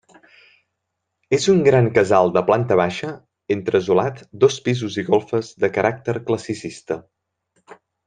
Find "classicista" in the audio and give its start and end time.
6.33-7.03